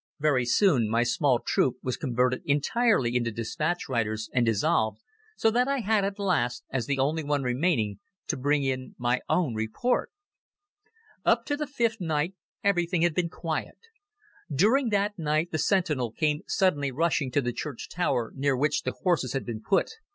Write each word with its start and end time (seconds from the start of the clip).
Very 0.19 0.45
soon 0.45 0.89
my 0.89 1.03
small 1.03 1.37
troop 1.45 1.75
was 1.83 1.95
converted 1.95 2.41
entirely 2.45 3.15
into 3.15 3.29
dispatch 3.29 3.87
riders 3.87 4.31
and 4.33 4.43
dissolved, 4.43 5.03
so 5.37 5.51
that 5.51 5.67
I 5.67 5.81
had 5.81 6.03
at 6.03 6.17
last, 6.17 6.63
as 6.71 6.87
the 6.87 6.97
only 6.97 7.23
one 7.23 7.43
remaining, 7.43 7.99
to 8.25 8.35
bring 8.35 8.63
in 8.63 8.95
my 8.97 9.21
own 9.29 9.53
report. 9.53 10.09
Up 11.23 11.45
to 11.45 11.55
the 11.55 11.67
fifth 11.67 12.01
night 12.01 12.33
everything 12.63 13.03
had 13.03 13.13
been 13.13 13.29
quiet. 13.29 13.77
During 14.51 14.89
that 14.89 15.19
night 15.19 15.51
the 15.51 15.59
sentinel 15.59 16.11
came 16.11 16.41
suddenly 16.47 16.89
rushing 16.89 17.29
to 17.33 17.41
the 17.41 17.53
church 17.53 17.87
tower 17.87 18.31
near 18.35 18.57
which 18.57 18.81
the 18.81 18.93
horses 19.03 19.33
had 19.33 19.45
been 19.45 19.61
put. 19.61 19.91